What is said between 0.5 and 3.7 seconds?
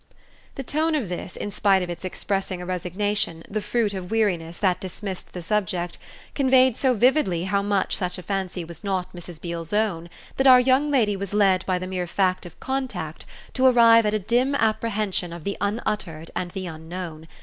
The tone of this, in spite of its expressing a resignation, the